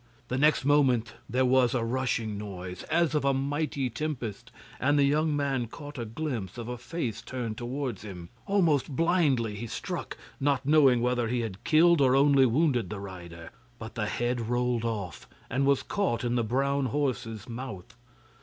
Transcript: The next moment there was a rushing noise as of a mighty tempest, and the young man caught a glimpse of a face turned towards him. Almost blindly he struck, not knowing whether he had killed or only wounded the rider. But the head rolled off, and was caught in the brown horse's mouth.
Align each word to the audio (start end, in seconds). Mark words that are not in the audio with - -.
The 0.29 0.37
next 0.39 0.65
moment 0.65 1.13
there 1.29 1.45
was 1.45 1.75
a 1.75 1.83
rushing 1.83 2.35
noise 2.35 2.81
as 2.89 3.13
of 3.13 3.23
a 3.23 3.35
mighty 3.35 3.87
tempest, 3.87 4.51
and 4.79 4.97
the 4.97 5.03
young 5.03 5.35
man 5.35 5.67
caught 5.67 5.99
a 5.99 6.05
glimpse 6.05 6.57
of 6.57 6.67
a 6.67 6.75
face 6.79 7.21
turned 7.21 7.55
towards 7.59 8.01
him. 8.01 8.29
Almost 8.47 8.95
blindly 8.95 9.53
he 9.55 9.67
struck, 9.67 10.17
not 10.39 10.65
knowing 10.65 11.01
whether 11.01 11.27
he 11.27 11.41
had 11.41 11.63
killed 11.63 12.01
or 12.01 12.15
only 12.15 12.47
wounded 12.47 12.89
the 12.89 12.99
rider. 12.99 13.51
But 13.77 13.93
the 13.93 14.07
head 14.07 14.49
rolled 14.49 14.85
off, 14.85 15.29
and 15.51 15.67
was 15.67 15.83
caught 15.83 16.23
in 16.23 16.33
the 16.33 16.43
brown 16.43 16.87
horse's 16.87 17.47
mouth. 17.47 17.93